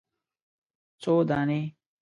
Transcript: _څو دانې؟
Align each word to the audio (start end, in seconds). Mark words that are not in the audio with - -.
_څو 1.01 1.13
دانې؟ 1.29 1.59